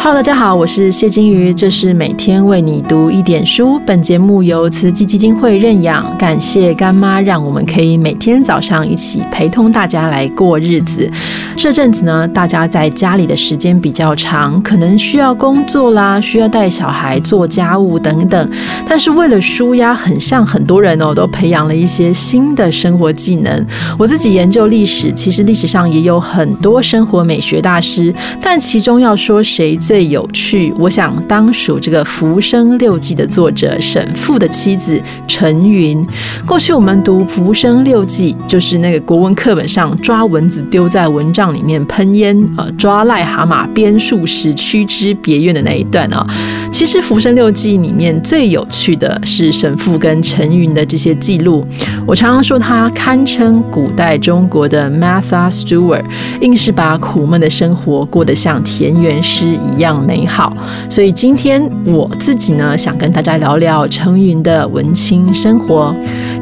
[0.00, 3.80] Hello，大家好，我是谢金鱼，这是每天为你读一点书。
[3.84, 11.10] 本节目由慈济基金会认养，感谢干妈，让我们可以每天早上一起陪同大家来过日子。
[11.56, 18.50] 这阵子呢，大家在家里的时间比较长，可能需要工作啦，需要带小孩做家务等等。
[18.86, 23.66] 但是为了舒压，很像很多人哦，都培养了一些新的生活技能。
[23.98, 36.04] 我自己研究历史，其实历史上也有很多生活美学大师，但其中要说谁最有趣，我想当属这个《浮生六记》的作者沈复的妻子陈云。
[36.46, 46.26] 过去我们读《浮生六记》，就是那个国文课本上抓蚊子丢在蚊帐里面喷烟，呃，抓癞蛤蟆编数十驱之别院的那一段啊。
[46.70, 51.66] 其实《浮生六记》里面最有趣的是沈复跟陈云的这些记录。
[52.06, 56.04] 我常常说他堪称古代中国的 m a t h a Stewart，
[56.42, 60.18] 硬是把苦闷的生活过得像田园诗一样美。
[60.18, 60.52] 美好，
[60.90, 65.94] 所以今天我自己呢，想跟大家聊聊陈云的文青生活。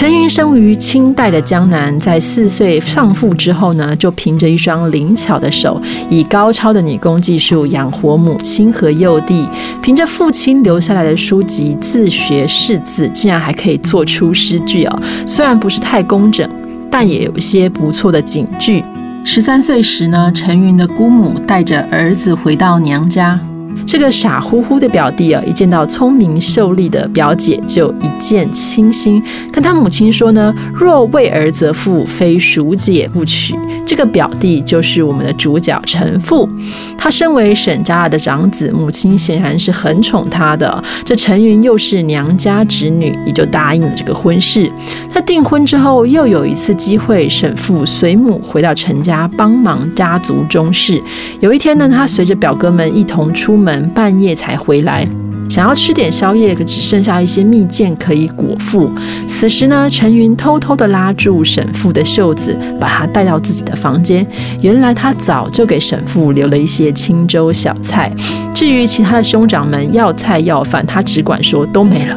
[0.00, 9.46] 陈云生于清代的江南，在四岁丧父之后呢，就凭着一双灵巧的手，以高超的女工技术养活母亲和幼弟，
[9.82, 15.02] 凭着父亲留下来的书籍自学识字，竟然还可以做出诗句哦。
[15.26, 16.48] 虽然不是太工整，
[16.90, 18.82] 但也有一些不错的警句。
[19.22, 23.38] 十三岁时呢，陈云的姑母带着儿子回到娘家。
[23.86, 33.54] 这个傻乎乎的表弟啊，一见到聪明秀丽的表姐，就一见倾心，跟他母亲说呢：“若为儿则妇，非蜀姐不娶。”
[33.84, 36.48] 这个表弟就是我们的主角陈父。
[36.96, 40.82] 他身为沈家的长子，母亲显然是很宠他的。
[41.04, 44.70] 这陈云又是娘家侄女，也就答应了这个婚事。
[45.12, 51.02] 在订婚之后，又有一次机会，沈父随母回到陈家帮忙家族中事。
[51.40, 55.06] 有一天呢，他随着表哥们一同出门，半夜才回来。
[55.48, 58.88] 想要吃点宵夜，可只剩下一些蜜饯可以果腹。
[59.26, 64.24] 此时呢，陈云偷偷的拉住沈父的袖子，把他带到自己的房间。
[64.60, 68.12] 原来他早就给沈父留了一些清粥小菜。
[68.54, 72.16] 至于其他的兄长们要菜要饭，他只管说都没了。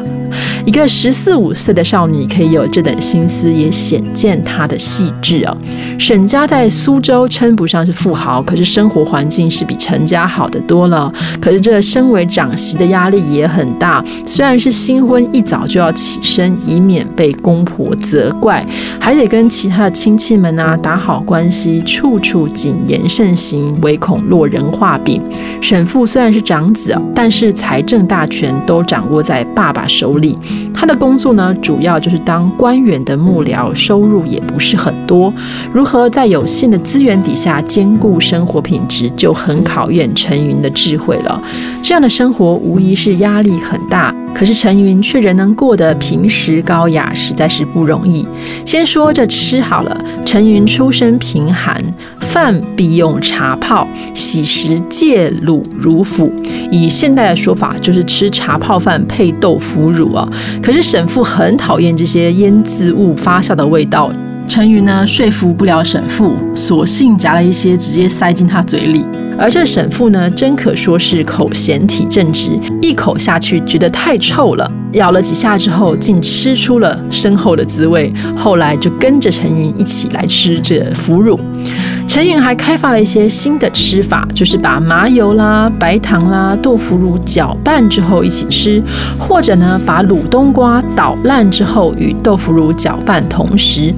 [0.66, 5.57] 一个十四五岁的少女可以有这等心思，也显见她的细致哦。
[6.00, 11.12] 沈家在苏州称不上是富豪，可是生活环境是比陈家好得多了。
[11.41, 18.66] 可是这身为长媳的压力也很大，虽然是新婚，一早就要起身，以免被公婆责怪，
[19.03, 25.22] 还得跟其他的亲戚们啊打好关系，处处谨言慎行，唯恐落人话柄。
[25.59, 30.40] 沈父虽然是长子，但是财政大权都掌握在爸爸手里。
[30.74, 35.34] 他的工作呢，主要就是当官员的幕僚，收入也不是很多。
[35.74, 41.44] 如何在有限的资源底下兼顾生活品质，就很考验陈云的智慧了。
[41.81, 44.16] 这样的生活无疑是压力很大。
[44.33, 48.25] 可是陈云却仍能过得平实高雅，实在是不容易。
[48.66, 51.81] 先说这吃好了，陈云出身贫寒，
[52.19, 56.31] 饭必用茶泡，喜食芥卤乳腐。
[56.71, 60.27] 以现代的说法，就是吃茶泡饭配豆腐乳啊。
[60.61, 64.11] 可是沈父很讨厌这些腌渍物发酵的味道。
[64.46, 69.04] 陈云呢说服不了沈父，索性夹了一些直接塞进他嘴里。
[69.38, 78.14] 而这沈父呢，真可说是口嫌体正直，一口下去觉得太臭了，咬了几下之后，竟吃出了深厚的滋味。
[78.38, 81.40] 后来就跟着陈云一起来吃这腐乳。
[82.08, 88.80] 陈云还开发了一些新的吃法，就是把麻油啦、白糖啦、豆腐乳搅拌之后一起吃，
[89.18, 93.92] 或者呢，把卤冬瓜捣烂之后与豆腐乳搅拌同时。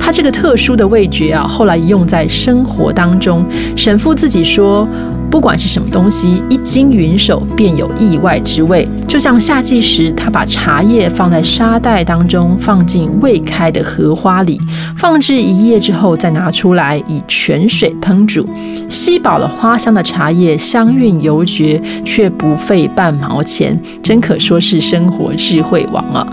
[0.00, 3.46] 他这个特殊的味觉啊，后来用在生活当中。
[3.76, 4.88] 沈父自己说。
[5.30, 8.86] 不管是什么东西，一经云手便有意外之味。
[9.06, 14.60] 就像夏季时，他把茶叶放在沙袋当中，放进未开的荷花里，
[14.96, 18.48] 放置一夜之后再拿出来，以泉水烹煮，
[18.88, 26.26] 吸饱了花香的茶叶，香韵犹绝，却不费半毛钱，真可说是生活智慧王啊！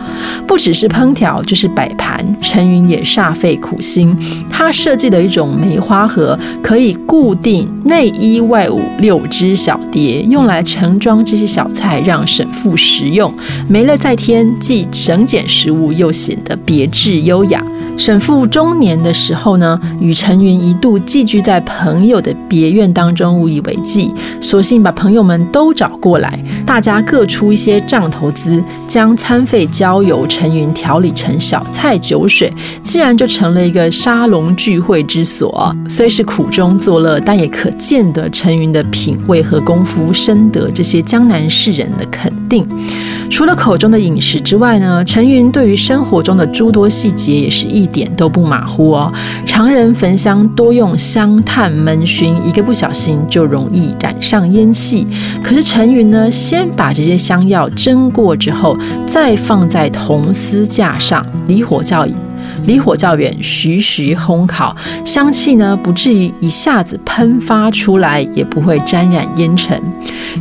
[0.48, 4.16] 不只是烹调，就是摆盘，陈云也煞费苦心。
[4.50, 8.82] 他设计了一种梅花盒，可以固定内衣外物。
[9.00, 13.34] 六只小碟用来盛装这些小菜，让沈父食用，
[13.70, 17.64] 没了再添，既省俭食物，又显得别致优雅。
[17.98, 32.54] 沈父中年的时候呢，与陈云一度寄居在朋友的别院当中，无以为继，索性把朋友们都找过来，大家各出一些账投资，将餐费交由陈云调理成小菜酒水，
[32.84, 35.76] 自然就成了一个沙龙聚会之所。
[35.90, 42.66] 虽是苦中作乐，但也可见得陈云的品味和功夫深得这些江南士人的肯定。
[43.30, 49.14] 除了口中的饮食之外呢，陈云对于生活中的诸多细节也是一点都不马虎哦。
[49.46, 55.08] 常人焚香多用香炭闷熏，一个不小心就容易染上烟气。
[55.44, 62.27] 可是陈云呢，先把这些香药蒸过之后，再放在铜丝架上，离火较引。
[62.66, 69.82] 离火较远，徐徐烘烤，香气呢不至于一下子喷发出来，也不会沾染烟尘。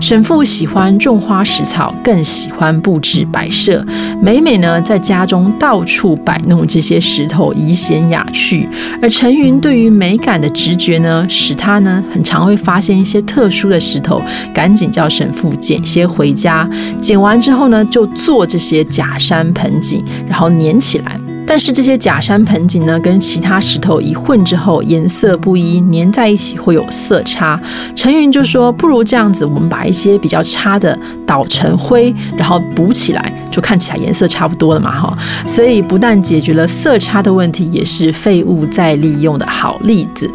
[0.00, 3.85] 沈父喜欢种花食草，更喜欢布置摆设，
[4.20, 8.69] 每每呢在家中到处摆弄这些石头，以显雅趣。
[9.00, 14.20] 而陈云对于美感的直觉呢，使他呢很常会发现一些特殊的石头，
[14.53, 16.69] 赶紧叫沈父捡些回家。
[17.00, 21.19] 捡完之后呢，就做这些假山盆景，然后粘起来。
[21.46, 27.58] 但是这些假山盆景呢，跟其他石头一混之后，颜色不一，粘在一起会有色差。
[27.94, 35.16] 陈云就说：“不如这样子，我们把一些比较差的捣成灰，然后补起来，就看起来颜色差不多了嘛，哈。
[35.46, 40.28] 所以不但解决了色差的问题，也是废物再利用的好例子。”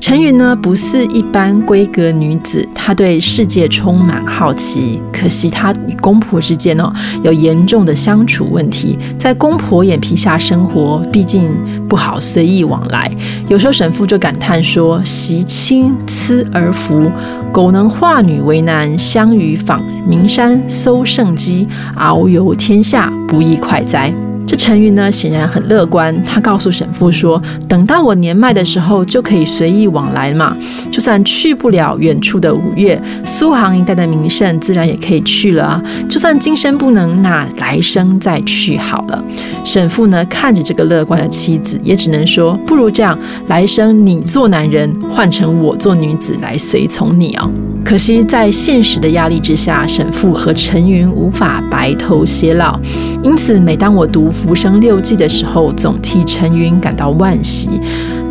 [0.00, 5.00] 陈云呢，不似一般闺阁女子，她对世界充满好奇。
[5.12, 6.90] 可惜她与公婆之间哦，
[7.22, 11.50] 有严重的相处问题，在公婆眼皮下生活，毕竟
[11.88, 13.10] 不好随意往来。
[13.48, 17.10] 有时候沈父就感叹说：“习亲思而服，
[17.52, 24.14] 苟能化女为男，相与访名山，搜圣机，遨游天下，不亦快哉！”
[24.48, 26.24] 这陈云呢，显然很乐观。
[26.24, 30.56] 他告诉沈父说：“等到我年迈的时候，就可以随意往来嘛。
[30.90, 35.82] 就算去不了远处的五岳、苏杭一带的名胜，自然也可以去了啊。
[36.08, 39.22] 就算今生不能，那来生再去好了。”
[39.66, 43.18] 沈父呢，看着这个乐观的妻子，也只能说：“不如这样，
[43.48, 47.50] 来生你做男人，换成我做女子来随从你哦。”
[47.84, 52.80] 可惜在现实的压力之下，沈父和陈云无法白头偕老。
[53.22, 54.28] 因此，每当我读。
[54.30, 57.80] 《浮生六记》的时候，总替陈云感到惋惜。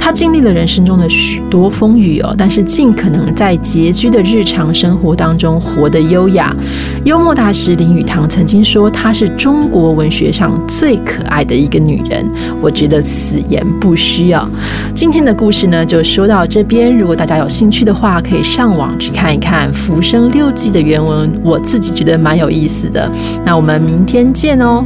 [0.08, 6.56] 他经历了人生中的许多风雨哦，但是尽可能在拮据的日常生活当中活得优雅。
[7.04, 12.26] 幽默大师林语堂曾经说，她是中国文学上最可爱的一个女人。
[12.62, 14.50] 我觉得此言不虚啊。
[14.96, 16.98] 今天的故事呢，就说到这边。
[16.98, 23.12] 如果大家有兴趣的话，可以上网去看一看《浮生六记》的原文，我自己觉得蛮有意思的。
[23.44, 24.86] 那我们明天见哦。